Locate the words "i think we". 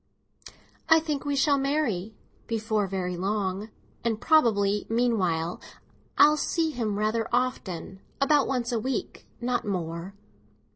0.89-1.35